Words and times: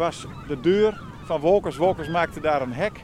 was 0.00 0.26
de 0.46 0.60
deur 0.60 1.00
van 1.24 1.40
Wolkers. 1.40 1.76
Wolkers 1.76 2.08
maakte 2.08 2.40
daar 2.40 2.62
een 2.62 2.72
hek. 2.72 3.02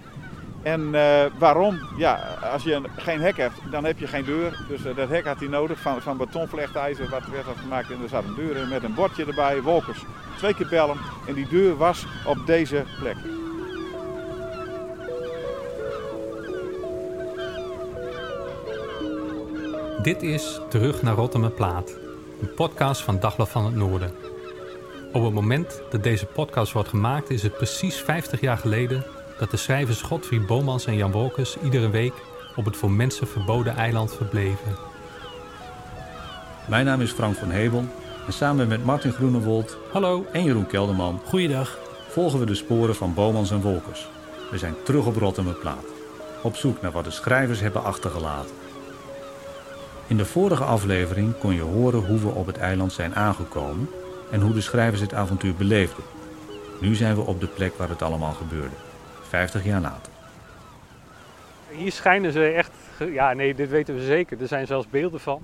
En 0.62 0.94
eh, 0.94 1.24
waarom? 1.38 1.78
Ja, 1.96 2.14
als 2.52 2.62
je 2.62 2.80
geen 2.96 3.20
hek 3.20 3.36
hebt, 3.36 3.60
dan 3.70 3.84
heb 3.84 3.98
je 3.98 4.06
geen 4.06 4.24
deur. 4.24 4.64
Dus 4.68 4.84
eh, 4.84 4.96
dat 4.96 5.08
hek 5.08 5.26
had 5.26 5.38
hij 5.38 5.48
nodig 5.48 5.80
van, 5.80 6.02
van 6.02 6.16
betonvlechtijzer. 6.16 7.08
Wat 7.08 7.26
werd 7.26 7.44
dat 7.44 7.56
gemaakt 7.56 7.90
en 7.90 8.02
er 8.02 8.08
zat 8.08 8.24
een 8.24 8.34
deur 8.34 8.56
in 8.56 8.68
met 8.68 8.82
een 8.82 8.94
bordje 8.94 9.24
erbij. 9.24 9.62
Wolkers. 9.62 10.04
Twee 10.36 10.54
keer 10.54 10.68
bellen. 10.68 10.96
En 11.26 11.34
die 11.34 11.48
deur 11.48 11.76
was 11.76 12.06
op 12.26 12.46
deze 12.46 12.84
plek. 13.00 13.16
Dit 20.02 20.22
is 20.22 20.60
Terug 20.68 21.02
naar 21.02 21.14
Rotterdam 21.14 21.54
Plaat, 21.54 21.98
een 22.40 22.54
podcast 22.54 23.02
van 23.02 23.20
Dagblad 23.20 23.48
van 23.48 23.64
het 23.64 23.74
Noorden. 23.74 24.35
Op 25.16 25.24
het 25.24 25.34
moment 25.34 25.82
dat 25.90 26.02
deze 26.02 26.26
podcast 26.26 26.72
wordt 26.72 26.88
gemaakt 26.88 27.30
is 27.30 27.42
het 27.42 27.56
precies 27.56 27.96
50 27.96 28.40
jaar 28.40 28.58
geleden 28.58 29.04
dat 29.38 29.50
de 29.50 29.56
schrijvers 29.56 30.02
Godfried 30.02 30.46
Bomans 30.46 30.86
en 30.86 30.96
Jan 30.96 31.12
Wolkers 31.12 31.56
iedere 31.62 31.90
week 31.90 32.12
op 32.56 32.64
het 32.64 32.76
voor 32.76 32.90
mensen 32.90 33.26
verboden 33.26 33.76
eiland 33.76 34.14
verbleven. 34.14 34.76
Mijn 36.68 36.84
naam 36.84 37.00
is 37.00 37.10
Frank 37.10 37.36
van 37.36 37.50
Hebel 37.50 37.84
en 38.26 38.32
samen 38.32 38.68
met 38.68 38.84
Martin 38.84 39.12
Groenewold 39.12 39.76
Hallo, 39.92 40.26
en 40.32 40.44
Jeroen 40.44 40.66
Kelderman 40.66 41.20
goeiedag. 41.24 41.78
volgen 42.08 42.38
we 42.38 42.46
de 42.46 42.54
sporen 42.54 42.94
van 42.94 43.14
Bomans 43.14 43.50
en 43.50 43.60
Wolkers. 43.60 44.08
We 44.50 44.58
zijn 44.58 44.74
terug 44.82 45.06
op 45.06 45.16
Rotterdam 45.16 45.78
op 46.42 46.56
zoek 46.56 46.80
naar 46.80 46.92
wat 46.92 47.04
de 47.04 47.10
schrijvers 47.10 47.60
hebben 47.60 47.84
achtergelaten. 47.84 48.54
In 50.06 50.16
de 50.16 50.24
vorige 50.24 50.64
aflevering 50.64 51.38
kon 51.38 51.54
je 51.54 51.62
horen 51.62 52.06
hoe 52.06 52.18
we 52.18 52.28
op 52.28 52.46
het 52.46 52.56
eiland 52.56 52.92
zijn 52.92 53.14
aangekomen 53.14 53.88
en 54.30 54.40
hoe 54.40 54.52
de 54.52 54.60
schrijvers 54.60 55.00
het 55.00 55.14
avontuur 55.14 55.54
beleefden. 55.54 56.04
Nu 56.80 56.94
zijn 56.94 57.14
we 57.14 57.20
op 57.20 57.40
de 57.40 57.46
plek 57.46 57.74
waar 57.74 57.88
het 57.88 58.02
allemaal 58.02 58.32
gebeurde, 58.32 58.74
50 59.22 59.64
jaar 59.64 59.80
later. 59.80 60.12
Hier 61.68 61.92
schijnen 61.92 62.32
ze 62.32 62.44
echt, 62.44 62.70
ja 63.12 63.32
nee, 63.32 63.54
dit 63.54 63.70
weten 63.70 63.94
we 63.94 64.04
zeker. 64.04 64.40
Er 64.40 64.48
zijn 64.48 64.66
zelfs 64.66 64.88
beelden 64.88 65.20
van. 65.20 65.40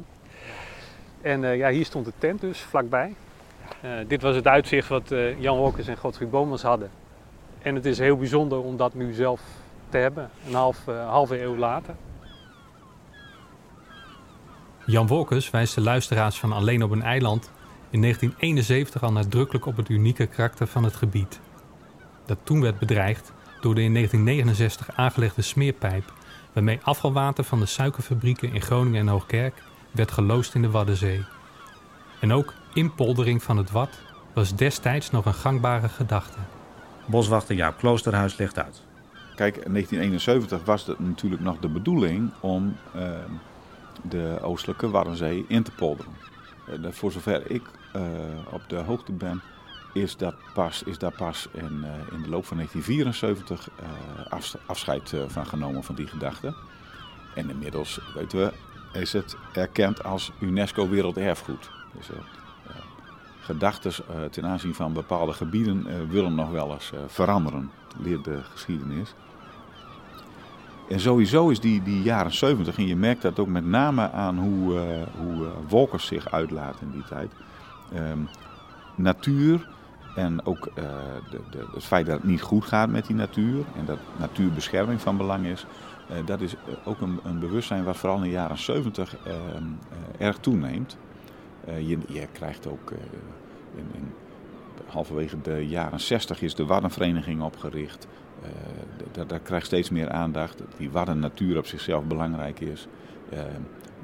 En 1.20 1.44
eh, 1.44 1.56
ja, 1.56 1.70
hier 1.70 1.84
stond 1.84 2.04
de 2.04 2.12
tent 2.18 2.40
dus 2.40 2.60
vlakbij. 2.60 3.14
Eh, 3.80 3.90
dit 4.06 4.22
was 4.22 4.34
het 4.34 4.46
uitzicht 4.46 4.88
wat 4.88 5.10
eh, 5.10 5.40
Jan 5.40 5.56
Wolkers 5.56 5.88
en 5.88 5.96
Godfried 5.96 6.30
Bomans 6.30 6.62
hadden. 6.62 6.90
En 7.62 7.74
het 7.74 7.86
is 7.86 7.98
heel 7.98 8.16
bijzonder 8.16 8.58
om 8.58 8.76
dat 8.76 8.94
nu 8.94 9.12
zelf 9.12 9.40
te 9.88 9.96
hebben, 9.96 10.30
een 10.46 10.54
half, 10.54 10.88
eh, 10.88 11.08
halve 11.08 11.42
eeuw 11.42 11.56
later. 11.56 11.94
Jan 14.86 15.06
Wolkers 15.06 15.50
wijst 15.50 15.74
de 15.74 15.80
luisteraars 15.80 16.38
van 16.38 16.52
Alleen 16.52 16.82
op 16.82 16.90
een 16.90 17.02
eiland 17.02 17.50
in 17.92 18.00
1971 18.00 19.03
al 19.03 19.12
nadrukkelijk 19.12 19.66
op 19.66 19.76
het 19.76 19.88
unieke 19.88 20.26
karakter 20.26 20.66
van 20.66 20.84
het 20.84 20.94
gebied. 20.94 21.41
Dat 22.26 22.38
toen 22.42 22.60
werd 22.60 22.78
bedreigd 22.78 23.32
door 23.60 23.75
de 23.75 23.82
in 23.82 23.92
1969 23.92 24.97
aangelegde 24.97 25.42
smeerpijp, 25.42 26.12
waarmee 26.52 26.81
afvalwater 26.82 27.44
van 27.44 27.60
de 27.60 27.66
suikerfabrieken 27.66 28.52
in 28.52 28.60
Groningen 28.60 29.00
en 29.00 29.08
Hoogkerk 29.08 29.62
werd 29.91 30.10
geloosd 30.10 30.54
in 30.54 30.62
de 30.62 30.70
Waddenzee. 30.70 31.25
En 32.20 32.32
ook 32.32 32.54
inpoldering 32.72 33.42
van 33.42 33.56
het 33.56 33.70
Wad 33.70 33.98
was 34.32 34.56
destijds 34.56 35.10
nog 35.10 35.25
een 35.25 35.34
gangbare 35.34 35.88
gedachte. 35.88 36.38
Boswachter 37.06 37.54
Jaap 37.54 37.78
Kloosterhuis 37.78 38.36
legt 38.36 38.58
uit. 38.58 38.82
Kijk, 39.34 39.56
in 39.56 39.72
1971 39.72 40.64
was 40.64 40.86
het 40.86 40.98
natuurlijk 40.98 41.42
nog 41.42 41.58
de 41.58 41.69
bedoeling 41.69 42.31
om 42.41 42.76
eh, 42.94 43.10
de 44.02 44.38
oostelijke 44.42 44.91
Waddenzee 44.91 45.44
in 45.48 45.62
te 45.62 45.70
polderen. 45.70 46.12
Eh, 46.66 46.91
voor 46.91 47.12
zover 47.12 47.50
ik 47.50 47.62
op 48.50 48.62
de 48.69 48.76
hoogte 48.76 49.12
ben, 49.12 49.41
is, 49.92 50.16
dat 50.16 50.34
pas, 50.54 50.82
is 50.82 50.98
daar 50.98 51.12
pas 51.12 51.48
in, 51.53 51.84
eh, 51.84 52.14
in 52.16 52.22
de 52.22 52.28
loop 52.28 52.47
van 52.47 52.56
1974 52.56 53.69
eh, 53.76 54.32
afs- 54.32 54.56
afscheid 54.66 55.12
eh, 55.12 55.20
van 55.26 55.47
genomen 55.47 55.84
van 55.84 55.94
die 55.94 56.06
gedachte. 56.06 56.54
En 57.34 57.50
inmiddels, 57.50 58.00
weten 58.14 58.38
we, 58.38 58.52
is 58.98 59.12
het 59.12 59.36
erkend 59.52 60.04
als 60.04 60.31
UNESCO 60.41 60.88
Werelderfgoed. 60.88 61.70
Dus 61.97 62.10
eh, 62.10 62.16
eh, 62.16 62.76
gedachten 63.41 63.92
eh, 63.92 64.25
ten 64.31 64.47
aanzien 64.47 64.75
van 64.75 64.92
bepaalde 64.92 65.32
gebieden 65.32 65.86
eh, 65.86 65.94
willen 66.10 66.34
nog 66.34 66.50
wel 66.50 66.72
eens 66.72 66.92
eh, 66.92 67.00
veranderen, 67.06 67.70
leert 67.98 68.25
de 68.25 68.38
geschiedenis. 68.52 69.14
En 70.88 71.00
sowieso 71.00 71.48
is 71.48 71.60
die, 71.60 71.82
die 71.82 72.02
jaren 72.02 72.32
70, 72.34 72.76
en 72.76 72.86
je 72.86 72.97
merkt 72.97 73.22
dat 73.22 73.38
ook 73.38 73.47
met 73.48 73.64
name 73.64 74.10
aan 74.10 74.38
hoe, 74.38 74.78
eh, 74.81 75.02
hoe 75.16 75.44
eh, 75.47 75.50
Wolkers 75.69 76.06
zich 76.06 76.31
uitlaat 76.31 76.81
in 76.81 76.91
die 76.91 77.04
tijd. 77.04 77.31
Ehm, 77.94 78.19
natuur 78.94 79.69
en 80.15 80.47
ook 80.47 80.66
eh, 80.66 80.84
de, 81.31 81.41
de, 81.50 81.66
het 81.75 81.84
feit 81.84 82.06
dat 82.06 82.16
het 82.16 82.25
niet 82.25 82.43
goed 82.43 82.65
gaat 82.65 82.88
met 82.88 83.06
die 83.06 83.16
natuur 83.16 83.65
en 83.76 83.84
dat 83.84 83.98
natuurbescherming 84.19 85.00
van 85.00 85.16
belang 85.16 85.47
is, 85.47 85.66
eh, 86.12 86.26
dat 86.26 86.41
is 86.41 86.54
eh, 86.54 86.75
ook 86.84 87.00
een, 87.00 87.20
een 87.25 87.38
bewustzijn 87.38 87.84
wat 87.84 87.97
vooral 87.97 88.16
in 88.16 88.22
de 88.22 88.31
jaren 88.31 88.59
70 88.59 89.16
ehm, 89.16 89.37
eh, 90.19 90.26
erg 90.26 90.38
toeneemt. 90.38 90.97
Je, 91.66 91.98
je 92.09 92.26
krijgt 92.32 92.66
ook 92.66 92.93
halverwege 94.87 95.41
de 95.43 95.66
jaren 95.69 96.00
60 96.00 96.43
is 96.43 96.54
de 96.54 96.64
Waddenvereniging 96.64 97.43
opgericht. 97.43 98.06
Daar 99.26 99.41
krijgt 99.41 99.66
steeds 99.66 99.91
meer 99.91 100.10
aandacht. 100.10 100.62
Die 100.76 100.91
Waddennatuur 100.91 101.59
op 101.59 101.66
zichzelf 101.66 102.04
belangrijk 102.04 102.60
is. 102.60 102.87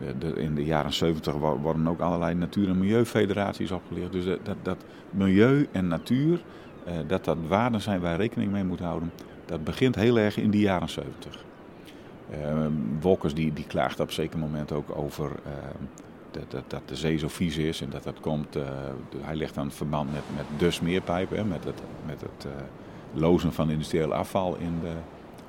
Eh, 0.01 0.07
de, 0.19 0.33
de- 0.33 0.41
in 0.41 0.55
de 0.55 0.65
jaren 0.65 0.93
70 0.93 1.35
wo- 1.35 1.57
worden 1.59 1.89
ook 1.89 2.01
allerlei 2.01 2.35
natuur- 2.35 2.69
en 2.69 2.79
milieufederaties 2.79 3.71
opgericht. 3.71 4.13
Dus 4.13 4.25
dat, 4.25 4.39
dat, 4.43 4.57
dat 4.63 4.77
milieu 5.11 5.69
en 5.73 5.89
natuur, 5.89 6.43
eh, 6.85 6.95
dat 7.07 7.25
dat 7.25 7.37
waarden 7.49 7.81
zijn 7.81 8.01
waar 8.01 8.17
rekening 8.17 8.53
mee 8.53 8.65
moet 8.65 8.81
houden, 8.81 9.13
dat 9.47 9.65
begint 9.65 9.95
heel 9.95 10.19
erg 10.19 10.37
in 10.37 10.51
die 10.51 10.61
jaren 10.61 10.89
70. 10.89 11.45
Eh, 12.31 12.67
Wolkers 13.01 13.35
die, 13.35 13.53
die 13.53 13.67
klaagt 13.67 14.01
op 14.01 14.11
zeker 14.11 14.39
moment 14.39 14.73
ook 14.73 14.97
over 14.97 15.31
eh, 15.45 15.53
dat, 16.31 16.51
dat, 16.51 16.63
dat 16.71 16.83
de 16.89 16.97
zee 16.97 17.17
zo 17.19 17.29
vies 17.29 17.57
is 17.57 17.81
en 17.81 17.91
dat 17.91 18.03
dat 18.03 18.21
komt. 18.21 18.57
eh, 18.57 18.63
de- 19.11 19.17
hij 19.21 19.37
legt 19.37 19.55
dan 19.55 19.71
verband 19.71 20.13
met, 20.13 20.23
met 20.37 20.45
de 20.59 20.71
smeerpijpen, 20.71 21.49
met 21.49 21.65
het, 21.65 21.81
met 22.07 22.21
het 22.21 22.45
eh, 22.45 22.51
lozen 23.13 23.53
van 23.53 23.71
industrieel 23.71 24.15
afval 24.15 24.57
in 24.57 24.79
de 24.83 24.93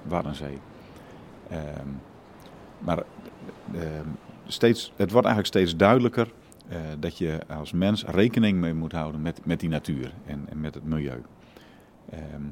Waddenzee. 0.08 0.58
Ehm, 1.50 1.88
maar 2.80 2.98
eh, 3.74 3.82
steeds, 4.52 4.94
het 4.96 5.12
wordt 5.12 5.28
eigenlijk 5.28 5.56
steeds 5.56 5.76
duidelijker 5.76 6.32
eh, 6.68 6.78
dat 7.00 7.18
je 7.18 7.40
als 7.48 7.72
mens 7.72 8.06
rekening 8.06 8.60
mee 8.60 8.74
moet 8.74 8.92
houden 8.92 9.22
met, 9.22 9.46
met 9.46 9.60
die 9.60 9.70
natuur 9.70 10.14
en, 10.26 10.46
en 10.50 10.60
met 10.62 10.74
het 10.74 10.84
milieu. 10.84 11.22
Ehm, 12.10 12.44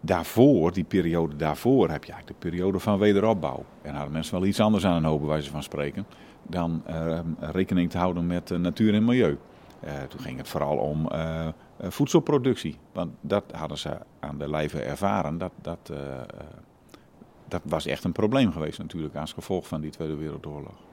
daarvoor, 0.00 0.72
die 0.72 0.84
periode 0.84 1.36
daarvoor, 1.36 1.90
heb 1.90 2.04
je 2.04 2.12
eigenlijk 2.12 2.40
de 2.40 2.48
periode 2.48 2.78
van 2.78 2.98
wederopbouw. 2.98 3.64
En 3.82 3.94
hadden 3.94 4.12
mensen 4.12 4.34
wel 4.34 4.48
iets 4.48 4.60
anders 4.60 4.86
aan 4.86 5.04
hoofd, 5.04 5.20
bij 5.20 5.28
wijze 5.28 5.50
van 5.50 5.62
spreken, 5.62 6.06
dan 6.42 6.82
eh, 6.86 7.20
rekening 7.40 7.90
te 7.90 7.98
houden 7.98 8.26
met 8.26 8.50
eh, 8.50 8.58
natuur 8.58 8.94
en 8.94 9.04
milieu. 9.04 9.38
Eh, 9.80 9.92
toen 10.08 10.20
ging 10.20 10.38
het 10.38 10.48
vooral 10.48 10.76
om 10.76 11.08
voedselproductie. 11.80 12.76
Want 12.92 13.10
dat 13.20 13.44
hadden 13.52 13.78
ze 13.78 13.98
aan 14.20 14.38
de 14.38 14.50
lijve 14.50 14.80
ervaren. 14.80 15.38
Dat, 15.38 15.52
dat, 15.62 15.92
dat 17.48 17.62
was 17.64 17.86
echt 17.86 18.04
een 18.04 18.12
probleem 18.12 18.52
geweest 18.52 18.78
natuurlijk 18.78 19.14
als 19.14 19.32
gevolg 19.32 19.68
van 19.68 19.80
die 19.80 19.90
Tweede 19.90 20.16
Wereldoorlog. 20.16 20.87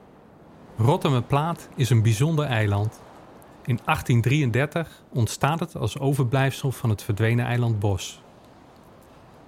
Rotterdam 0.78 1.26
Plaat 1.26 1.68
is 1.74 1.90
een 1.90 2.02
bijzonder 2.02 2.44
eiland. 2.44 3.00
In 3.64 3.78
1833 3.84 5.02
ontstaat 5.12 5.60
het 5.60 5.76
als 5.76 5.98
overblijfsel 5.98 6.72
van 6.72 6.90
het 6.90 7.02
verdwenen 7.02 7.44
eiland 7.44 7.78
Bos. 7.78 8.22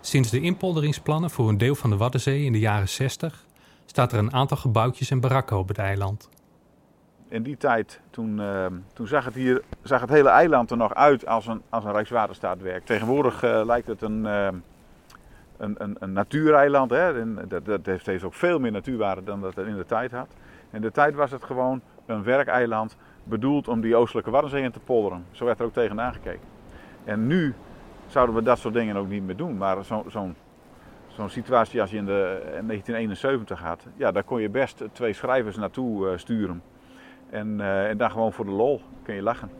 Sinds 0.00 0.30
de 0.30 0.40
inpolderingsplannen 0.40 1.30
voor 1.30 1.48
een 1.48 1.58
deel 1.58 1.75
van 1.75 1.90
de 1.90 1.96
Waddenzee 1.96 2.44
in 2.44 2.52
de 2.52 2.58
jaren 2.58 2.88
60 2.88 3.44
staat 3.86 4.12
er 4.12 4.19
een 4.19 4.32
aantal 4.32 4.56
gebouwtjes 4.56 5.10
en 5.10 5.20
barakken 5.20 5.58
op 5.58 5.69
het 5.69 5.78
eiland. 5.78 6.28
In 7.28 7.42
die 7.42 7.56
tijd, 7.56 8.00
toen, 8.10 8.38
uh, 8.38 8.66
toen 8.92 9.06
zag, 9.06 9.25
het 9.25 9.34
hier, 9.34 9.62
zag 9.82 10.00
het 10.00 10.10
hele 10.10 10.28
eiland 10.28 10.70
er 10.70 10.76
nog 10.76 10.94
uit 10.94 11.26
als 11.26 11.46
een, 11.46 11.62
als 11.69 11.84
een 11.84 11.92
Rijkswaterstaatwerk. 11.92 12.84
Tegenwoordig 12.84 13.44
uh, 13.44 13.60
lijkt 13.64 13.86
het 13.86 14.02
een, 14.02 14.25
uh, 14.25 14.48
een, 15.56 15.75
een, 15.78 15.96
een, 15.98 16.12
natuureiland. 16.12 16.90
Hè? 16.90 17.20
En 17.20 17.44
dat, 17.48 17.64
dat 17.64 17.86
heeft, 17.86 18.06
heeft 18.06 18.25
ook 18.25 18.34
veel 18.34 18.58
meer 18.58 18.72
natuurwaarde 18.72 19.25
dan 19.25 19.40
dat 19.40 19.54
het 19.54 19.66
in 19.66 19.76
de 19.76 19.86
tijd 19.86 20.12
had. 20.12 20.28
In 20.70 20.80
de 20.80 20.90
tijd 20.90 21.14
was 21.14 21.30
het 21.30 21.44
gewoon 21.44 21.80
een 22.06 22.22
werkeiland 22.22 22.96
bedoeld 23.24 23.68
om 23.68 23.80
die 23.80 23.96
oostelijke 23.96 24.30
Waddenzee 24.30 24.62
in 24.62 24.70
te 24.70 24.80
polderen. 24.80 25.24
Zo 25.30 25.44
werd 25.44 25.58
er 25.58 25.64
ook 25.64 25.72
tegenaan 25.72 26.12
gekeken. 26.12 26.46
En 27.04 27.26
nu 27.26 27.54
zouden 28.06 28.34
we 28.34 28.42
dat 28.42 28.58
soort 28.58 28.74
dingen 28.74 28.96
ook 28.96 29.08
niet 29.08 29.22
meer 29.22 29.36
doen. 29.36 29.56
Maar 29.56 29.84
zo'n 29.84 30.04
zo 30.10 30.30
zo'n 31.18 31.30
situatie 31.30 31.80
als 31.80 31.90
je 31.90 31.96
in 31.96 32.04
de 32.04 32.40
1971 32.42 33.60
had, 33.60 33.86
ja, 33.96 34.12
daar 34.12 34.24
kon 34.24 34.40
je 34.40 34.48
best 34.48 34.82
twee 34.92 35.12
schrijvers 35.12 35.56
naartoe 35.56 36.10
uh, 36.10 36.18
sturen. 36.18 36.62
En, 37.30 37.58
uh, 37.58 37.88
en 37.88 37.96
dan 37.96 38.10
gewoon 38.10 38.32
voor 38.32 38.44
de 38.44 38.50
lol 38.50 38.80
kun 39.02 39.14
je 39.14 39.22
lachen. 39.22 39.50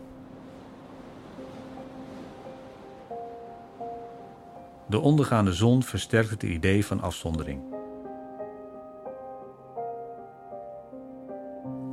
De 4.85 4.99
ondergaande 4.99 5.53
zon 5.53 5.83
versterkt 5.83 6.29
het 6.29 6.43
idee 6.43 6.85
van 6.85 7.01
afzondering. 7.01 7.78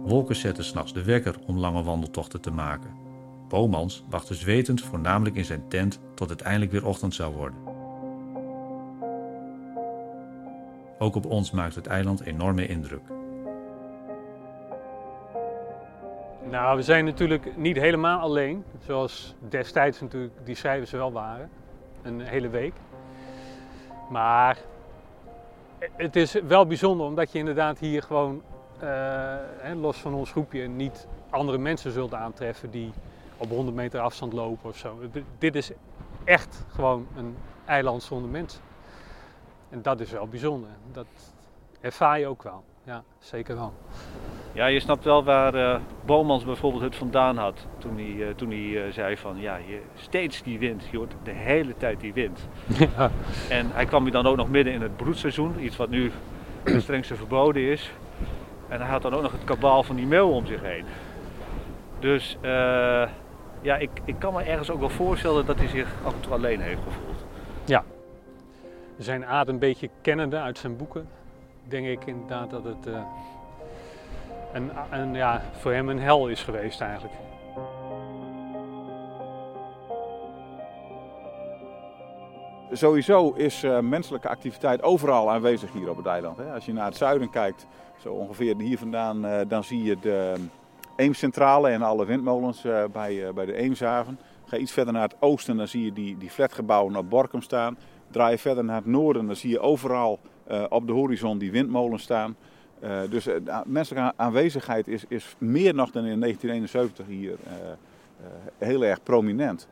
Wolkers 0.07 0.41
zetten 0.41 0.65
s'nachts 0.65 0.93
de 0.93 1.05
wekker 1.05 1.35
om 1.47 1.59
lange 1.59 1.83
wandeltochten 1.83 2.41
te 2.41 2.51
maken. 2.51 2.91
Bomans 3.49 4.05
wachtte 4.11 4.35
zwetend 4.35 4.81
voornamelijk 4.81 5.37
in 5.37 5.45
zijn 5.45 5.69
tent 5.69 6.01
tot 6.15 6.29
het 6.29 6.41
eindelijk 6.41 6.73
weer 6.73 6.87
ochtend 6.87 7.15
zou 7.15 7.35
worden. 7.35 7.59
Ook 10.99 11.15
op 11.15 11.27
ons 11.27 11.51
maakt 11.51 11.75
het 11.75 11.87
eiland 11.87 12.21
enorme 12.21 12.67
indruk. 12.67 13.03
Nou, 16.51 16.77
we 16.77 16.83
zijn 16.83 17.05
natuurlijk 17.05 17.57
niet 17.57 17.77
helemaal 17.77 18.21
alleen, 18.21 18.65
zoals 18.85 19.35
destijds 19.49 20.01
natuurlijk 20.01 20.35
die 20.45 20.55
schrijvers 20.55 20.91
wel 20.91 21.13
waren, 21.13 21.51
een 22.03 22.21
hele 22.21 22.49
week. 22.49 22.75
Maar 24.11 24.59
het 25.97 26.17
is 26.17 26.33
wel 26.33 26.67
bijzonder 26.67 27.07
omdat 27.07 27.33
je 27.33 27.39
inderdaad 27.39 27.79
hier 27.79 28.03
gewoon, 28.03 28.43
uh, 28.83 29.81
los 29.81 29.97
van 29.97 30.15
ons 30.15 30.31
groepje, 30.31 30.69
niet 30.69 31.07
andere 31.31 31.59
mensen 31.59 31.93
zult 31.93 32.15
aantreffen 32.15 32.71
die 32.71 32.93
op 33.37 33.51
100 33.51 33.77
meter 33.77 34.01
afstand 34.01 34.33
lopen 34.33 34.69
of 34.69 34.77
zo. 34.77 34.99
Dit 35.39 35.55
is 35.55 35.71
echt 36.25 36.65
gewoon 36.69 37.07
een 37.17 37.37
eiland 37.65 38.03
zonder 38.03 38.31
mensen. 38.31 38.61
En 39.71 39.83
dat 39.83 40.01
is 40.01 40.11
wel 40.11 40.27
bijzonder. 40.27 40.71
Dat 40.93 41.07
ervaar 41.81 42.19
je 42.19 42.27
ook 42.27 42.43
wel. 42.43 42.65
Ja, 42.85 43.03
zeker 43.19 43.57
wel. 43.57 43.73
Ja, 44.53 44.67
je 44.67 44.81
snapt 44.81 45.05
wel 45.05 45.25
waar 45.25 45.55
uh, 45.55 45.77
Bomans 46.05 46.45
bijvoorbeeld 46.45 46.83
het 46.83 46.97
vandaan 46.97 47.37
had. 47.37 47.67
Toen 47.79 47.95
hij, 47.95 48.05
uh, 48.05 48.29
toen 48.37 48.49
hij 48.49 48.59
uh, 48.59 48.93
zei 48.93 49.17
van 49.17 49.37
ja, 49.39 49.57
je, 49.57 49.81
steeds 49.95 50.43
die 50.43 50.59
wind. 50.59 50.85
Je 50.91 50.97
hoort 50.97 51.15
de 51.23 51.31
hele 51.31 51.77
tijd 51.77 52.01
die 52.01 52.13
wind. 52.13 52.41
Ja. 52.79 53.11
En 53.49 53.71
hij 53.71 53.85
kwam 53.85 54.03
hier 54.03 54.13
dan 54.13 54.27
ook 54.27 54.37
nog 54.37 54.49
midden 54.49 54.73
in 54.73 54.83
het 54.83 54.97
broedseizoen. 54.97 55.65
Iets 55.65 55.77
wat 55.77 55.89
nu 55.89 56.11
het 56.63 56.83
strengste 56.83 57.17
verboden 57.17 57.63
is. 57.63 57.93
En 58.69 58.81
hij 58.81 58.91
had 58.91 59.03
dan 59.03 59.15
ook 59.15 59.23
nog 59.23 59.33
het 59.33 59.45
kabaal 59.45 59.83
van 59.83 59.97
die 59.97 60.07
meeuw 60.07 60.29
om 60.29 60.47
zich 60.47 60.63
heen. 60.63 60.85
Dus 61.99 62.39
ja, 63.61 63.77
ik, 63.77 63.91
ik 64.05 64.15
kan 64.19 64.33
me 64.33 64.43
ergens 64.43 64.71
ook 64.71 64.81
wel 64.81 64.89
voorstellen 64.89 65.47
dat 65.47 65.59
hij 65.59 65.69
zich 65.69 65.95
af 66.05 66.15
en 66.15 66.21
toe 66.21 66.33
alleen 66.33 66.61
heeft 66.61 66.83
gevoeld. 66.85 67.25
Ja. 67.65 67.85
Zijn 68.99 69.27
aard 69.27 69.49
een 69.49 69.59
beetje 69.59 69.91
kennende 70.01 70.37
uit 70.37 70.59
zijn 70.59 70.77
boeken. 70.77 71.09
Denk 71.69 71.87
ik 71.87 72.07
inderdaad 72.07 72.51
dat 72.51 72.65
het 72.65 72.89
en, 74.53 74.71
en 74.91 75.15
ja, 75.15 75.43
voor 75.53 75.73
hem 75.73 75.89
een 75.89 76.01
hel 76.01 76.29
is 76.29 76.43
geweest 76.43 76.81
eigenlijk. 76.81 77.15
Sowieso 82.73 83.33
is 83.33 83.65
uh, 83.65 83.81
menselijke 83.81 84.29
activiteit 84.29 84.83
overal 84.83 85.31
aanwezig 85.31 85.73
hier 85.73 85.91
op 85.91 85.97
het 85.97 86.07
eiland. 86.07 86.37
Hè. 86.37 86.53
Als 86.53 86.67
je 86.67 86.73
naar 86.73 86.87
het 86.87 86.97
zuiden 86.97 87.31
kijkt, 87.31 87.67
zo 87.99 88.13
ongeveer 88.13 88.57
hier 88.59 88.79
vandaan, 88.79 89.25
uh, 89.25 89.41
dan 89.49 89.65
zie 89.65 89.83
je 89.83 89.99
de 89.99 90.35
Eemscentrale 90.97 91.69
en 91.69 91.83
alle 91.83 92.07
windmolens 92.07 92.65
uh, 92.65 92.85
bij, 92.93 93.33
bij 93.35 93.47
de 93.47 93.55
Eemshaven. 93.55 94.19
Ga 94.45 94.57
iets 94.57 94.73
verder 94.73 94.93
naar 94.93 95.03
het 95.03 95.17
oosten, 95.21 95.57
dan 95.57 95.69
zie 95.69 95.85
je 95.85 95.93
die, 95.93 96.19
die 96.19 96.31
flatgebouwen 96.31 96.97
op 96.97 97.11
Borkum 97.11 97.43
staan. 97.43 97.79
Draai 98.11 98.31
je 98.31 98.39
verder 98.39 98.65
naar 98.65 98.77
het 98.77 98.87
noorden, 98.87 99.27
dan 99.27 99.37
zie 99.37 99.51
je 99.51 99.61
overal 99.61 100.19
op 100.69 100.87
de 100.87 100.93
horizon 100.93 101.39
die 101.39 101.51
windmolens 101.51 102.03
staan. 102.03 102.37
Dus 103.11 103.27
uh, 103.27 103.35
menselijke 103.65 104.13
aanwezigheid 104.17 104.89
is, 104.89 105.05
is 105.09 105.35
meer 105.39 105.75
nog 105.75 105.91
dan 105.91 106.05
in 106.05 106.21
1971 106.21 107.07
hier 107.07 107.37
heel 108.59 108.85
erg 108.85 109.03
prominent. 109.03 109.69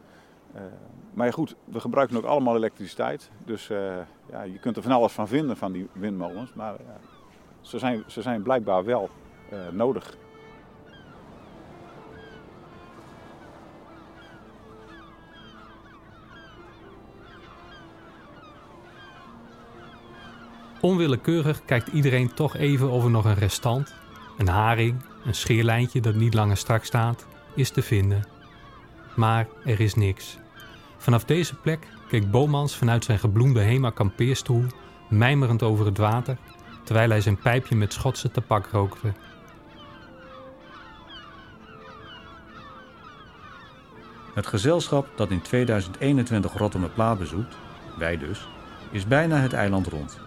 Maar 1.15 1.27
ja, 1.27 1.33
goed, 1.33 1.55
we 1.65 1.81
gebruiken 1.81 2.17
ook 2.17 2.25
allemaal 2.25 2.57
elektriciteit. 2.57 3.31
Dus 3.45 3.67
ja, 4.31 4.43
je 4.43 4.59
kunt 4.61 4.77
er 4.77 4.83
van 4.83 4.93
alles 4.93 5.13
van 5.13 5.29
vinden 5.29 5.57
van 5.57 5.73
die 5.73 5.89
windmolens. 5.93 6.53
Maar 6.55 6.77
ze, 7.61 7.79
zijn, 7.79 8.05
ze 8.07 8.23
zijn 8.23 8.43
blijkbaar 8.43 8.85
wel 8.85 9.11
nodig. 9.71 10.17
Onwillekeurig 20.85 21.65
kijkt 21.65 21.89
iedereen 21.89 22.35
toch 22.35 22.57
even 22.57 22.91
of 22.91 23.05
er 23.05 23.11
nog 23.11 23.25
een 23.25 23.35
restant, 23.35 23.95
een 24.39 24.49
haring, 24.49 25.03
een 25.25 25.35
scheerlijntje 25.35 26.01
dat 26.01 26.15
niet 26.15 26.35
langer 26.35 26.57
strak 26.57 26.85
staat, 26.85 27.27
is 27.55 27.71
te 27.71 27.83
vinden. 27.83 28.23
Maar 29.17 29.47
er 29.65 29.81
is 29.81 29.95
niks. 29.95 30.39
Vanaf 31.05 31.25
deze 31.25 31.55
plek 31.55 31.87
keek 32.09 32.31
Bomans 32.31 32.77
vanuit 32.77 33.05
zijn 33.05 33.19
gebloemde 33.19 33.61
Hema 33.61 33.91
kampeerstoel 33.91 34.65
mijmerend 35.09 35.63
over 35.63 35.87
het 35.87 35.99
water, 35.99 36.37
terwijl 36.85 37.11
hij 37.11 37.21
zijn 37.21 37.39
pijpje 37.39 37.77
met 37.77 37.93
Schotse 37.93 38.31
tabak 38.31 38.67
rookte. 38.67 39.13
Het 44.35 44.47
gezelschap 44.47 45.09
dat 45.17 45.31
in 45.31 45.41
2021 45.43 46.53
Rotterdam 46.53 47.19
bezoekt, 47.19 47.57
wij 47.99 48.19
dus, 48.19 48.49
is 48.91 49.07
bijna 49.07 49.37
het 49.37 49.53
eiland 49.53 49.87
rond. 49.87 50.21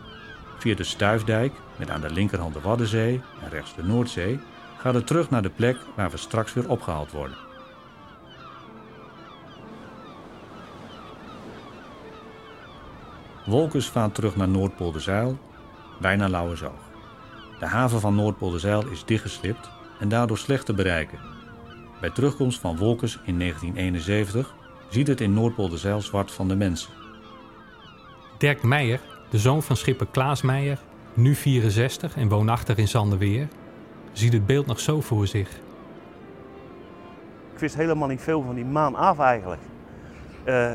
Via 0.57 0.75
de 0.75 0.83
Stuifdijk, 0.83 1.53
met 1.75 1.89
aan 1.89 2.01
de 2.01 2.11
linkerhand 2.11 2.53
de 2.53 2.61
Waddenzee 2.61 3.21
en 3.43 3.49
rechts 3.49 3.75
de 3.75 3.83
Noordzee, 3.83 4.39
gaat 4.77 4.93
het 4.93 5.07
terug 5.07 5.29
naar 5.29 5.41
de 5.41 5.49
plek 5.49 5.77
waar 5.95 6.09
we 6.09 6.17
straks 6.17 6.53
weer 6.53 6.69
opgehaald 6.69 7.11
worden. 7.11 7.46
Wolkers 13.47 13.87
vaart 13.87 14.15
terug 14.15 14.35
naar 14.35 14.47
Noordpolderzeil, 14.47 15.37
wij 15.99 16.15
naar 16.15 16.29
Lauwersoog. 16.29 16.89
De 17.59 17.65
haven 17.65 17.99
van 17.99 18.15
Noordpolderzeil 18.15 18.87
is 18.87 19.05
dichtgeslipt 19.05 19.69
en 19.99 20.09
daardoor 20.09 20.37
slecht 20.37 20.65
te 20.65 20.73
bereiken. 20.73 21.19
Bij 22.01 22.09
terugkomst 22.09 22.59
van 22.59 22.77
Wolkers 22.77 23.19
in 23.25 23.39
1971 23.39 24.55
ziet 24.89 25.07
het 25.07 25.21
in 25.21 25.33
Noordpolderzeil 25.33 26.01
zwart 26.01 26.31
van 26.31 26.47
de 26.47 26.55
mensen. 26.55 26.89
Dirk 28.37 28.63
Meijer 28.63 29.01
de 29.29 29.37
zoon 29.37 29.63
van 29.63 29.75
schipper 29.75 30.07
Klaas 30.11 30.41
Meijer, 30.41 30.79
nu 31.13 31.35
64 31.35 32.15
en 32.15 32.29
woonachtig 32.29 32.77
in 32.77 32.87
Zanderweer, 32.87 33.47
ziet 34.11 34.33
het 34.33 34.45
beeld 34.45 34.65
nog 34.65 34.79
zo 34.79 35.01
voor 35.01 35.27
zich. 35.27 35.49
Ik 37.53 37.59
wist 37.59 37.75
helemaal 37.75 38.07
niet 38.07 38.21
veel 38.21 38.41
van 38.41 38.55
die 38.55 38.65
maan 38.65 38.95
af 38.95 39.19
eigenlijk. 39.19 39.61
Uh, 40.45 40.71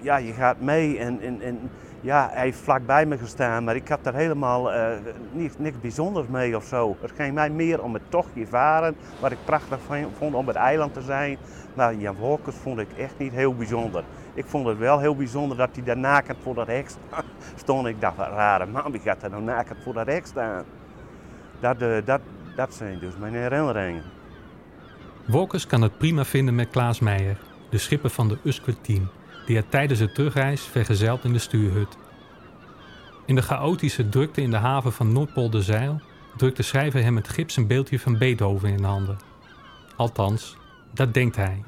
ja, 0.00 0.16
je 0.16 0.32
gaat 0.32 0.60
mee 0.60 0.98
en, 0.98 1.20
en, 1.20 1.40
en 1.40 1.70
ja, 2.02 2.28
hij 2.32 2.42
heeft 2.42 2.58
vlakbij 2.58 3.06
me 3.06 3.18
gestaan, 3.18 3.64
maar 3.64 3.76
ik 3.76 3.88
had 3.88 4.04
daar 4.04 4.14
helemaal 4.14 4.74
uh, 4.74 4.86
niks, 5.32 5.54
niks 5.58 5.80
bijzonders 5.80 6.26
mee 6.26 6.56
of 6.56 6.64
zo. 6.64 6.96
Het 7.00 7.12
ging 7.16 7.34
mij 7.34 7.50
meer 7.50 7.82
om 7.82 7.94
het 7.94 8.02
tochtje 8.08 8.46
varen, 8.46 8.96
wat 9.20 9.32
ik 9.32 9.38
prachtig 9.44 9.78
vond 10.18 10.34
om 10.34 10.46
het 10.46 10.56
eiland 10.56 10.94
te 10.94 11.02
zijn. 11.02 11.38
Maar 11.74 11.94
Jan 11.94 12.16
Wolkers 12.16 12.56
vond 12.56 12.78
ik 12.78 12.88
echt 12.96 13.18
niet 13.18 13.32
heel 13.32 13.54
bijzonder. 13.54 14.04
Ik 14.34 14.44
vond 14.46 14.66
het 14.66 14.78
wel 14.78 14.98
heel 14.98 15.16
bijzonder 15.16 15.56
dat 15.56 15.68
hij 15.72 15.84
daar 15.84 15.96
nakend 15.96 16.38
voor 16.42 16.54
dat 16.54 16.66
hek 16.76 16.90
stond. 17.56 17.86
Ik 17.86 18.00
dacht, 18.00 18.16
rare 18.16 18.66
man, 18.66 18.92
wie 18.92 19.00
gaat 19.00 19.22
er 19.22 19.30
nou 19.30 19.42
nakend 19.42 19.78
voor 19.82 19.94
dat 19.94 20.06
hek 20.06 20.26
staan? 20.26 20.64
Dat, 21.60 21.82
uh, 21.82 21.96
dat, 22.04 22.20
dat 22.56 22.74
zijn 22.74 22.98
dus 22.98 23.16
mijn 23.16 23.34
herinneringen. 23.34 24.02
Wolkers 25.26 25.66
kan 25.66 25.82
het 25.82 25.98
prima 25.98 26.24
vinden 26.24 26.54
met 26.54 26.70
Klaas 26.70 27.00
Meijer, 27.00 27.38
de 27.70 27.78
schipper 27.78 28.10
van 28.10 28.28
de 28.28 28.38
Uskert 28.44 28.84
10 28.84 29.08
die 29.46 29.56
hij 29.56 29.66
tijdens 29.68 29.98
de 29.98 30.12
terugreis 30.12 30.62
vergezeld 30.62 31.24
in 31.24 31.32
de 31.32 31.38
stuurhut. 31.38 31.96
In 33.26 33.34
de 33.34 33.42
chaotische 33.42 34.08
drukte 34.08 34.40
in 34.40 34.50
de 34.50 34.56
haven 34.56 34.92
van 34.92 35.12
Noordpolderzeil 35.12 36.00
drukt 36.36 36.56
de 36.56 36.62
schrijver 36.62 37.02
hem 37.02 37.16
het 37.16 37.28
gipsen 37.28 37.66
beeldje 37.66 37.98
van 37.98 38.18
Beethoven 38.18 38.68
in 38.68 38.84
handen. 38.84 39.18
Althans, 39.96 40.56
Dat 40.94 41.14
denkt 41.14 41.36
hij. 41.36 41.64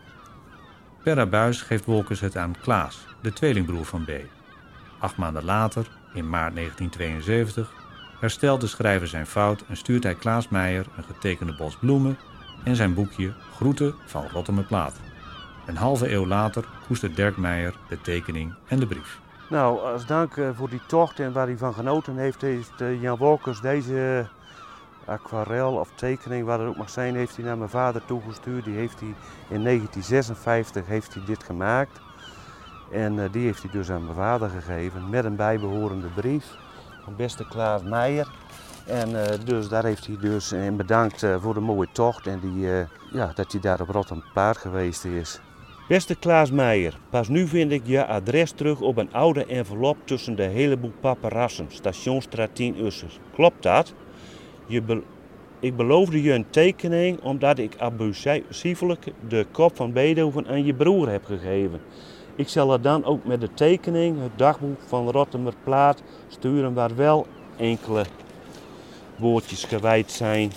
Per 1.03 1.21
abuis 1.21 1.63
geeft 1.63 1.85
Wolkers 1.85 2.21
het 2.21 2.37
aan 2.37 2.55
Klaas, 2.63 3.07
de 3.23 3.33
tweelingbroer 3.33 3.85
van 3.85 4.05
B. 4.05 4.11
Acht 4.99 5.17
maanden 5.17 5.45
later, 5.45 5.87
in 6.15 6.29
maart 6.29 6.55
1972, 6.55 7.73
herstelt 8.21 8.61
de 8.61 8.67
schrijver 8.67 9.09
zijn 9.09 9.27
fout 9.27 9.65
en 9.69 9.77
stuurt 9.77 10.03
hij 10.03 10.15
Klaas 10.15 10.49
Meijer 10.49 10.87
een 10.97 11.05
getekende 11.05 11.55
bos 11.55 11.77
bloemen 11.77 12.19
en 12.65 12.77
zijn 12.77 12.95
boekje 12.95 13.33
Groeten 13.55 13.95
van 14.07 14.29
Rottermerplaat. 14.33 15.01
Een 15.67 15.77
halve 15.77 16.13
eeuw 16.13 16.27
later 16.27 16.65
koestert 16.87 17.17
Dirk 17.17 17.37
Meijer 17.37 17.75
de 17.89 18.01
tekening 18.01 18.55
en 18.69 18.79
de 18.79 18.87
brief. 18.87 19.21
Nou, 19.51 19.81
als 19.93 20.07
dank 20.07 20.37
eh, 20.37 20.49
voor 20.55 20.71
die 20.71 20.81
tocht 20.87 21.21
en 21.21 21.33
waar 21.33 21.47
hij 21.47 21.57
van 21.57 21.75
genoten 21.75 22.17
heeft, 22.17 22.41
heeft 22.41 22.81
eh, 22.81 23.03
Jan 23.03 23.17
Wolkers 23.17 23.61
deze 23.61 24.27
aquarel 25.05 25.75
of 25.75 25.91
tekening, 25.95 26.47
wat 26.47 26.59
het 26.59 26.69
ook 26.69 26.77
mag 26.77 26.91
zijn, 26.91 27.15
heeft 27.15 27.37
hij 27.37 27.45
naar 27.45 27.59
mijn 27.59 27.71
vader 27.71 28.05
toegestuurd. 28.05 28.65
Die 28.65 28.75
heeft 28.75 29.01
hij 29.01 29.15
in 29.49 29.65
1956 29.65 30.87
heeft 30.87 31.15
hij 31.15 31.23
dit 31.25 31.45
gemaakt. 31.45 32.01
En 32.93 33.31
die 33.31 33.45
heeft 33.45 33.63
hij 33.63 33.71
dus 33.71 33.91
aan 33.91 34.05
mijn 34.05 34.17
vader 34.17 34.51
gegeven 34.51 35.11
met 35.11 35.25
een 35.25 35.37
bijbehorende 35.37 36.07
brief 36.07 36.45
van 37.05 37.17
beste 37.17 37.47
Klaas 37.49 37.83
Meijer. 37.83 38.29
En 38.87 39.39
dus 39.45 39.69
daar 39.69 39.85
heeft 39.85 40.07
hij 40.07 40.17
dus 40.21 40.53
in 40.53 40.77
bedankt 40.77 41.27
voor 41.41 41.55
de 41.55 41.61
mooie 41.61 41.89
tocht 41.93 42.27
en 42.27 42.41
die, 42.41 42.69
ja, 43.13 43.33
dat 43.35 43.53
hij 43.53 43.61
daar 43.61 43.81
op 43.81 43.89
Rotterdam 43.89 44.25
paard 44.33 44.57
geweest 44.57 45.05
is. 45.05 45.41
Beste 45.89 46.15
Klaas 46.15 46.51
Meijer, 46.51 46.99
pas 47.11 47.29
nu 47.29 47.47
vind 47.47 47.73
ik 47.73 47.83
je 47.87 48.07
adres 48.07 48.51
terug 48.51 48.81
op 48.81 48.97
een 48.97 49.13
oude 49.13 49.47
envelop 49.47 49.97
tussen 50.05 50.37
de 50.37 50.43
heleboel 50.43 50.93
paparassen, 51.01 51.67
stationstraat 51.69 52.55
10 52.55 52.85
Ussers. 52.85 53.19
Klopt 53.35 53.63
dat? 53.63 53.95
Je 54.67 55.03
ik 55.61 55.77
beloofde 55.77 56.23
je 56.23 56.33
een 56.33 56.51
tekening 56.51 57.21
omdat 57.21 57.59
ik 57.59 57.77
abusiefelijk 57.79 59.13
de 59.29 59.47
kop 59.51 59.77
van 59.77 59.93
Beethoven 59.93 60.47
aan 60.47 60.65
je 60.65 60.75
broer 60.75 61.09
heb 61.09 61.25
gegeven. 61.25 61.81
Ik 62.35 62.49
zal 62.49 62.73
er 62.73 62.83
dan 62.83 63.05
ook 63.05 63.25
met 63.25 63.41
de 63.41 63.55
tekening, 63.55 64.21
het 64.21 64.39
dagboek 64.39 64.81
van 64.87 65.11
Rottemer 65.11 65.55
Plaat, 65.65 66.03
sturen 66.29 66.75
waar 66.75 66.97
wel 66.97 67.27
enkele 67.57 68.05
woordjes 69.17 69.65
gewijd 69.65 70.11
zijn 70.11 70.53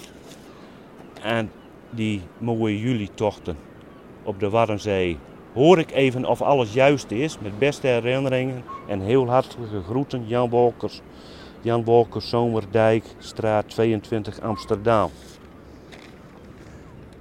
aan 1.21 1.51
die 1.89 2.21
mooie 2.37 2.79
julitochten 2.79 3.66
op 4.27 4.39
de 4.39 4.49
Warrenzee. 4.49 5.17
Hoor 5.53 5.79
ik 5.79 5.91
even 5.91 6.25
of 6.25 6.41
alles 6.41 6.73
juist 6.73 7.11
is, 7.11 7.39
met 7.39 7.59
beste 7.59 7.87
herinneringen 7.87 8.63
en 8.87 8.99
heel 8.99 9.29
hartelijke 9.29 9.81
groeten 9.81 10.27
Jan 10.27 10.49
Wolkers. 10.49 11.01
Jan 11.61 11.83
Wolkers, 11.83 12.29
Zomerdijk, 12.29 13.03
straat 13.17 13.69
22 13.69 14.41
Amsterdam. 14.41 15.09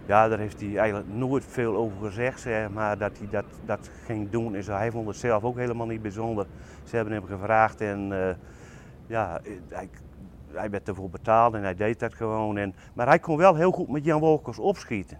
Ja, 0.06 0.28
daar 0.28 0.38
heeft 0.38 0.60
hij 0.60 0.76
eigenlijk 0.76 1.08
nooit 1.08 1.44
veel 1.44 1.76
over 1.76 1.96
gezegd, 2.06 2.40
zeg 2.40 2.70
maar, 2.70 2.98
dat 2.98 3.18
hij 3.18 3.28
dat, 3.30 3.44
dat 3.64 3.90
ging 4.04 4.30
doen. 4.30 4.54
En. 4.54 4.64
Hij 4.64 4.90
vond 4.90 5.06
het 5.06 5.16
zelf 5.16 5.44
ook 5.44 5.56
helemaal 5.56 5.86
niet 5.86 6.02
bijzonder. 6.02 6.46
Ze 6.84 6.96
hebben 6.96 7.14
hem 7.14 7.26
gevraagd 7.26 7.80
en 7.80 8.10
uh, 8.10 8.28
ja, 9.06 9.40
hij, 9.68 9.88
hij 10.52 10.70
werd 10.70 10.88
ervoor 10.88 11.10
betaald 11.10 11.54
en 11.54 11.62
hij 11.62 11.74
deed 11.74 11.98
dat 11.98 12.14
gewoon. 12.14 12.56
En, 12.56 12.74
maar 12.94 13.06
hij 13.06 13.18
kon 13.18 13.36
wel 13.36 13.54
heel 13.54 13.70
goed 13.70 13.88
met 13.88 14.04
Jan 14.04 14.20
Wolkers 14.20 14.58
opschieten. 14.58 15.18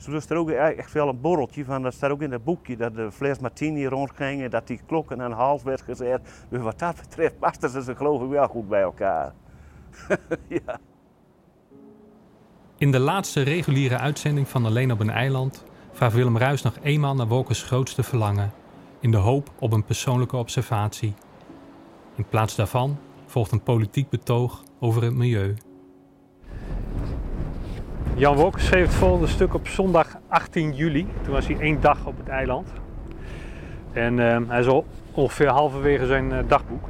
Zo 0.00 0.12
is 0.12 0.30
er 0.30 0.36
ook 0.36 0.50
echt 0.50 0.92
wel 0.92 1.08
een 1.08 1.20
borreltje 1.20 1.64
van, 1.64 1.82
dat 1.82 1.94
staat 1.94 2.10
ook 2.10 2.22
in 2.22 2.32
het 2.32 2.44
boekje, 2.44 2.76
dat 2.76 2.94
de 2.94 3.12
fles 3.12 3.38
martini 3.38 3.86
rondging 3.86 4.42
en 4.42 4.50
dat 4.50 4.66
die 4.66 4.80
klokken 4.86 5.22
aan 5.22 5.32
half 5.32 5.62
werd 5.62 5.80
gezet. 5.80 6.44
Dus 6.48 6.62
wat 6.62 6.78
dat 6.78 6.96
betreft 6.96 7.38
pasten 7.38 7.82
ze 7.82 7.96
geloof 7.96 8.22
ik 8.22 8.28
wel 8.28 8.48
goed 8.48 8.68
bij 8.68 8.80
elkaar. 8.80 9.32
ja. 10.48 10.80
In 12.78 12.90
de 12.90 12.98
laatste 12.98 13.42
reguliere 13.42 13.98
uitzending 13.98 14.48
van 14.48 14.64
Alleen 14.64 14.92
op 14.92 15.00
een 15.00 15.10
eiland 15.10 15.64
vraagt 15.92 16.14
Willem 16.14 16.38
Ruis 16.38 16.62
nog 16.62 16.78
eenmaal 16.82 17.14
naar 17.14 17.28
Wolkers 17.28 17.62
grootste 17.62 18.02
verlangen, 18.02 18.52
in 19.00 19.10
de 19.10 19.16
hoop 19.16 19.50
op 19.58 19.72
een 19.72 19.84
persoonlijke 19.84 20.36
observatie. 20.36 21.14
In 22.16 22.28
plaats 22.28 22.56
daarvan 22.56 22.98
volgt 23.26 23.52
een 23.52 23.62
politiek 23.62 24.08
betoog 24.08 24.62
over 24.78 25.02
het 25.02 25.14
milieu. 25.14 25.54
Jan 28.20 28.36
Wolkers 28.36 28.66
schreef 28.66 28.86
het 28.86 28.94
volgende 28.94 29.26
stuk 29.26 29.54
op 29.54 29.68
zondag 29.68 30.16
18 30.28 30.74
juli. 30.74 31.06
Toen 31.22 31.32
was 31.32 31.46
hij 31.46 31.58
één 31.58 31.80
dag 31.80 32.06
op 32.06 32.16
het 32.16 32.28
eiland. 32.28 32.72
En 33.92 34.18
uh, 34.18 34.38
hij 34.48 34.60
is 34.60 34.66
al 34.66 34.86
ongeveer 35.12 35.48
halverwege 35.48 36.06
zijn 36.06 36.30
uh, 36.30 36.38
dagboek. 36.46 36.88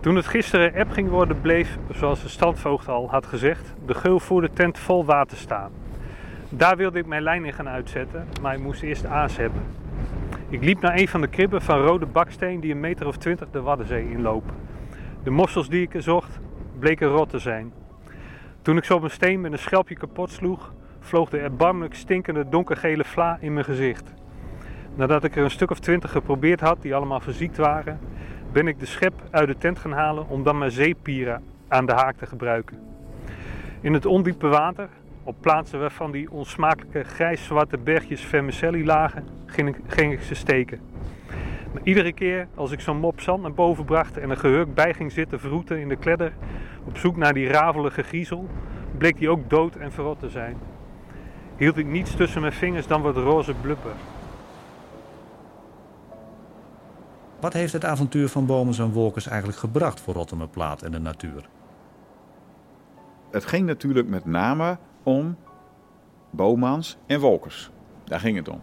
Toen 0.00 0.16
het 0.16 0.26
gisteren 0.26 0.74
app 0.74 0.90
ging 0.90 1.08
worden, 1.08 1.40
bleef, 1.40 1.78
zoals 1.92 2.22
de 2.22 2.28
standvoogd 2.28 2.88
al 2.88 3.10
had 3.10 3.26
gezegd, 3.26 3.74
de 3.86 3.94
geul 3.94 4.20
voor 4.20 4.40
de 4.40 4.50
tent 4.52 4.78
vol 4.78 5.04
water 5.04 5.36
staan. 5.36 5.70
Daar 6.48 6.76
wilde 6.76 6.98
ik 6.98 7.06
mijn 7.06 7.22
lijn 7.22 7.44
in 7.44 7.52
gaan 7.52 7.68
uitzetten, 7.68 8.26
maar 8.42 8.54
ik 8.54 8.62
moest 8.62 8.82
eerst 8.82 9.06
aas 9.06 9.36
hebben. 9.36 9.62
Ik 10.48 10.64
liep 10.64 10.80
naar 10.80 10.98
een 10.98 11.08
van 11.08 11.20
de 11.20 11.28
kribben 11.28 11.62
van 11.62 11.80
rode 11.80 12.06
baksteen 12.06 12.60
die 12.60 12.72
een 12.72 12.80
meter 12.80 13.06
of 13.06 13.16
twintig 13.16 13.50
de 13.50 13.60
Waddenzee 13.60 14.10
inlopen. 14.10 14.54
De 15.22 15.30
mossels 15.30 15.68
die 15.68 15.88
ik 15.90 16.02
zocht, 16.02 16.38
bleken 16.78 17.08
rot 17.08 17.30
te 17.30 17.38
zijn. 17.38 17.72
Toen 18.64 18.76
ik 18.76 18.84
zo 18.84 18.94
op 18.94 19.02
een 19.02 19.10
steen 19.10 19.40
met 19.40 19.52
een 19.52 19.58
schelpje 19.58 19.94
kapot 19.94 20.30
sloeg, 20.30 20.72
vloog 21.00 21.30
de 21.30 21.38
erbarmelijk 21.38 21.94
stinkende 21.94 22.48
donkergele 22.48 23.04
vla 23.04 23.38
in 23.40 23.52
mijn 23.52 23.64
gezicht. 23.64 24.12
Nadat 24.94 25.24
ik 25.24 25.36
er 25.36 25.44
een 25.44 25.50
stuk 25.50 25.70
of 25.70 25.78
twintig 25.78 26.10
geprobeerd 26.10 26.60
had, 26.60 26.82
die 26.82 26.94
allemaal 26.94 27.20
verziekt 27.20 27.56
waren, 27.56 28.00
ben 28.52 28.66
ik 28.66 28.78
de 28.78 28.86
schep 28.86 29.12
uit 29.30 29.48
de 29.48 29.56
tent 29.58 29.78
gaan 29.78 29.92
halen 29.92 30.28
om 30.28 30.42
dan 30.42 30.58
mijn 30.58 30.70
zeepieren 30.70 31.42
aan 31.68 31.86
de 31.86 31.92
haak 31.92 32.16
te 32.16 32.26
gebruiken. 32.26 32.78
In 33.80 33.92
het 33.92 34.06
ondiepe 34.06 34.48
water, 34.48 34.88
op 35.22 35.36
plaatsen 35.40 35.80
waarvan 35.80 36.10
die 36.10 36.30
onsmakelijke 36.30 37.02
grijs-zwarte 37.02 37.78
bergjes 37.78 38.20
vermicelli 38.20 38.84
lagen, 38.84 39.26
ging 39.46 39.68
ik, 39.68 39.76
ging 39.86 40.12
ik 40.12 40.22
ze 40.22 40.34
steken. 40.34 40.80
Maar 41.74 41.82
iedere 41.82 42.12
keer 42.12 42.48
als 42.54 42.70
ik 42.70 42.80
zo'n 42.80 42.98
mop 42.98 43.20
zand 43.20 43.42
naar 43.42 43.52
boven 43.52 43.84
bracht 43.84 44.16
en 44.18 44.30
een 44.30 44.38
gehurk 44.38 44.74
bij 44.74 44.94
ging 44.94 45.12
zitten 45.12 45.40
vroeten 45.40 45.80
in 45.80 45.88
de 45.88 45.96
kledder, 45.96 46.32
op 46.84 46.98
zoek 46.98 47.16
naar 47.16 47.32
die 47.32 47.48
ravelige 47.48 48.02
griezel, 48.02 48.48
bleek 48.98 49.18
die 49.18 49.28
ook 49.28 49.50
dood 49.50 49.76
en 49.76 49.92
verrot 49.92 50.18
te 50.18 50.28
zijn. 50.28 50.56
Hield 51.56 51.76
ik 51.76 51.86
niets 51.86 52.16
tussen 52.16 52.40
mijn 52.40 52.52
vingers 52.52 52.86
dan 52.86 53.02
wat 53.02 53.16
roze 53.16 53.54
blubber. 53.54 53.92
Wat 57.40 57.52
heeft 57.52 57.72
het 57.72 57.84
avontuur 57.84 58.28
van 58.28 58.46
Bomens 58.46 58.78
en 58.78 58.92
Wolkers 58.92 59.26
eigenlijk 59.26 59.58
gebracht 59.58 60.00
voor 60.00 60.14
Rotterdamplaat 60.14 60.82
en 60.82 60.90
de 60.90 61.00
natuur? 61.00 61.48
Het 63.30 63.44
ging 63.44 63.66
natuurlijk 63.66 64.08
met 64.08 64.24
name 64.24 64.78
om 65.02 65.36
Bomans 66.30 66.98
en 67.06 67.20
Wolkers. 67.20 67.70
Daar 68.04 68.20
ging 68.20 68.36
het 68.36 68.48
om. 68.48 68.60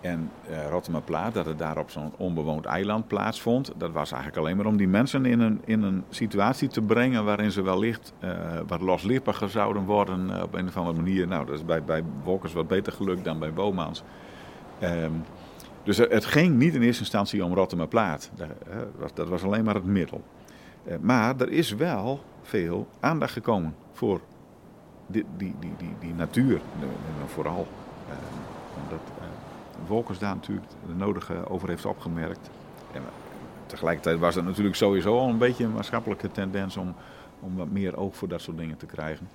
En 0.00 0.30
uh, 0.50 0.68
Rotterdamplaat, 0.68 1.34
dat 1.34 1.46
het 1.46 1.58
daar 1.58 1.78
op 1.78 1.90
zo'n 1.90 2.12
onbewoond 2.16 2.64
eiland 2.64 3.06
plaatsvond, 3.06 3.72
dat 3.76 3.92
was 3.92 4.12
eigenlijk 4.12 4.42
alleen 4.42 4.56
maar 4.56 4.66
om 4.66 4.76
die 4.76 4.88
mensen 4.88 5.26
in 5.26 5.40
een, 5.40 5.60
in 5.64 5.82
een 5.82 6.04
situatie 6.10 6.68
te 6.68 6.82
brengen 6.82 7.24
waarin 7.24 7.52
ze 7.52 7.62
wellicht 7.62 8.12
uh, 8.24 8.30
wat 8.66 8.80
loslippiger 8.80 9.48
zouden 9.48 9.84
worden 9.84 10.28
uh, 10.30 10.42
op 10.42 10.54
een 10.54 10.68
of 10.68 10.76
andere 10.76 10.96
manier. 10.96 11.26
Nou, 11.26 11.46
dat 11.46 11.54
is 11.54 11.64
bij, 11.64 11.82
bij 11.84 12.04
Wolkers 12.24 12.52
wat 12.52 12.68
beter 12.68 12.92
gelukt 12.92 13.24
dan 13.24 13.38
bij 13.38 13.52
Bomans. 13.52 14.02
Um, 14.82 15.24
dus 15.82 15.96
het 15.96 16.24
ging 16.24 16.56
niet 16.56 16.74
in 16.74 16.82
eerste 16.82 17.02
instantie 17.02 17.44
om 17.44 17.54
Rotterdamplaat. 17.54 18.30
Dat, 18.34 18.48
was, 18.98 19.14
dat 19.14 19.28
was 19.28 19.42
alleen 19.42 19.64
maar 19.64 19.74
het 19.74 19.84
middel. 19.84 20.22
maar 21.00 21.40
er 21.40 21.50
is 21.50 21.74
wel 21.74 22.20
veel 22.42 22.86
aandacht 23.00 23.32
gekomen 23.32 23.74
voor 23.92 24.20
die, 25.06 25.24
die, 25.36 25.54
die, 25.60 25.72
die, 25.78 25.94
die 26.00 26.14
natuur, 26.14 26.60
vooral. 27.26 27.66
omdat 28.82 29.19
Wolkers 29.86 30.18
daar 30.18 30.34
natuurlijk 30.34 30.66
de 30.86 30.94
nodige 30.94 31.48
over 31.48 31.68
heeft 31.68 31.86
opgemerkt. 31.86 32.50
En 32.92 33.02
tegelijkertijd 33.66 34.18
was 34.18 34.34
het 34.34 34.44
natuurlijk 34.44 34.76
sowieso 34.76 35.18
al 35.18 35.28
een 35.28 35.38
beetje 35.38 35.64
een 35.64 35.72
maatschappelijke 35.72 36.30
tendens 36.30 36.76
om, 36.76 36.94
om 37.40 37.56
wat 37.56 37.70
meer 37.70 37.96
oog 37.96 38.16
voor 38.16 38.28
dat 38.28 38.40
soort 38.40 38.58
dingen 38.58 38.76
te 38.76 38.86
krijgen. 38.86 39.28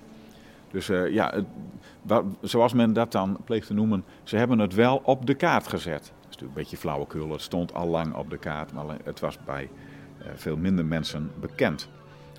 Dus 0.70 0.88
uh, 0.88 1.10
ja, 1.10 1.34
het, 1.34 2.24
zoals 2.40 2.72
men 2.72 2.92
dat 2.92 3.12
dan 3.12 3.38
pleegt 3.44 3.66
te 3.66 3.74
noemen, 3.74 4.04
ze 4.22 4.36
hebben 4.36 4.58
het 4.58 4.74
wel 4.74 5.00
op 5.04 5.26
de 5.26 5.34
kaart 5.34 5.68
gezet. 5.68 6.00
Dat 6.00 6.10
is 6.18 6.24
natuurlijk 6.24 6.40
een 6.40 6.62
beetje 6.62 6.76
flauwekul, 6.76 7.30
het 7.30 7.40
stond 7.40 7.74
al 7.74 7.86
lang 7.86 8.14
op 8.14 8.30
de 8.30 8.38
kaart, 8.38 8.72
maar 8.72 8.84
het 9.04 9.20
was 9.20 9.38
bij 9.44 9.70
uh, 10.18 10.26
veel 10.34 10.56
minder 10.56 10.84
mensen 10.84 11.30
bekend. 11.40 11.88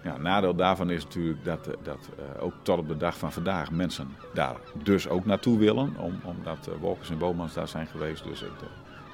Ja, 0.04 0.18
nadeel 0.18 0.56
daarvan 0.56 0.90
is 0.90 1.04
natuurlijk 1.04 1.44
dat, 1.44 1.66
dat 1.84 2.10
uh, 2.20 2.44
ook 2.44 2.54
tot 2.62 2.80
op 2.80 2.88
de 2.88 2.98
dag 2.98 3.18
van 3.18 3.32
vandaag 3.32 3.72
mensen 3.72 4.08
daar 4.34 4.56
dus 4.84 5.08
ook 5.08 5.26
naartoe 5.26 5.58
willen. 5.58 5.96
Om, 5.98 6.20
omdat 6.24 6.70
uh, 6.70 6.76
Wolkers 6.80 7.10
en 7.10 7.18
Bomans 7.18 7.54
daar 7.54 7.68
zijn 7.68 7.88
geweest. 7.88 8.24
Dus 8.24 8.44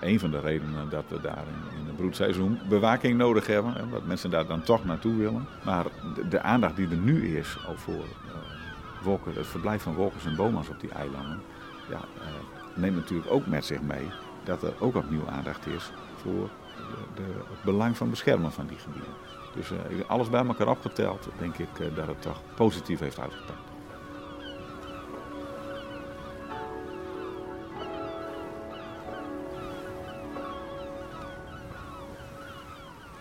een 0.02 0.20
van 0.20 0.32
de 0.32 0.40
redenen 0.40 0.90
dat 0.90 1.04
we 1.08 1.22
daar 1.22 1.44
in, 1.80 1.86
het 1.86 1.96
broedseizoen 1.96 2.60
bewaking 2.70 3.18
nodig 3.18 3.48
hebben. 3.48 3.78
En 3.78 3.90
dat 3.90 4.06
mensen 4.06 4.30
daar 4.30 4.48
dan 4.48 4.64
toch 4.64 4.86
naartoe 4.86 5.16
willen. 5.16 5.48
Maar 5.66 5.86
de, 6.30 6.42
aandacht 6.42 6.76
die 6.76 6.90
er 6.90 6.98
nu 6.98 7.38
is 7.38 7.58
voor 7.76 8.06
Wolkers, 9.04 9.36
het 9.36 9.48
verblijf 9.48 9.82
van 9.82 9.94
Wolkers 9.94 10.26
en 10.26 10.36
Bomans 10.36 10.70
op 10.70 10.80
die 10.80 10.92
eilanden. 10.92 11.42
Ja, 11.90 12.00
neemt 12.76 12.96
natuurlijk 12.96 13.32
ook 13.32 13.46
met 13.46 13.66
zich 13.66 13.82
mee 13.82 14.10
dat 14.44 14.64
er 14.64 14.74
ook 14.80 14.96
opnieuw 14.96 15.28
aandacht 15.30 15.68
is 15.68 15.92
voor 16.16 16.50
de, 17.16 17.22
het 17.50 17.64
belang 17.64 17.98
van 17.98 18.10
beschermen 18.10 18.52
van 18.52 18.68
die 18.68 18.78
gebieden. 18.78 19.14
Dus 19.56 19.72
eh, 19.72 20.10
alles 20.10 20.30
bij 20.30 20.46
elkaar 20.46 20.68
opgeteld, 20.68 21.28
denk 21.40 21.58
ik 21.58 21.80
eh, 21.80 21.96
dat 21.96 22.08
het 22.08 22.22
toch 22.22 22.42
positief 22.56 23.00
heeft 23.00 23.20
uitgepakt. 23.20 23.72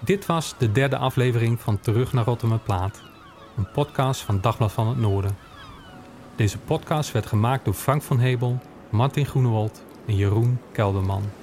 Dit 0.05 0.27
was 0.27 0.55
de 0.59 0.73
derde 0.73 0.97
aflevering 0.97 1.61
van 1.61 1.81
Terug 1.81 2.13
naar 2.13 2.25
Rotterdam 2.25 2.63
Plaat, 2.63 3.03
een 3.57 3.71
podcast 3.71 4.21
van 4.21 4.41
Dagblad 4.41 4.73
van 4.73 4.89
het 4.89 4.99
Noorden. 4.99 5.37
Deze 6.37 6.59
podcast 6.59 7.13
werd 7.13 7.27
gemaakt 7.27 7.65
door 7.65 7.75
Frank 7.75 8.03
van 8.03 8.19
Hebel, 8.19 8.59
Martin 8.91 9.27
Groenewold 9.27 9.83
en 10.07 10.17
Jeroen 10.17 10.59
Kelderman. 10.73 11.42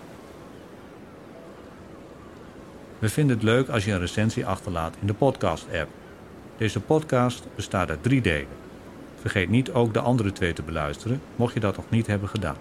We 2.99 3.09
vinden 3.09 3.35
het 3.35 3.45
leuk 3.45 3.69
als 3.69 3.85
je 3.85 3.91
een 3.91 3.99
recensie 3.99 4.45
achterlaat 4.45 4.95
in 4.99 5.07
de 5.07 5.13
podcast-app. 5.13 5.89
Deze 6.57 6.79
podcast 6.79 7.47
bestaat 7.55 7.89
uit 7.89 8.03
drie 8.03 8.21
delen. 8.21 8.57
Vergeet 9.21 9.49
niet 9.49 9.71
ook 9.71 9.93
de 9.93 9.99
andere 9.99 10.31
twee 10.31 10.53
te 10.53 10.61
beluisteren, 10.61 11.21
mocht 11.35 11.53
je 11.53 11.59
dat 11.59 11.75
nog 11.75 11.89
niet 11.89 12.07
hebben 12.07 12.29
gedaan. 12.29 12.55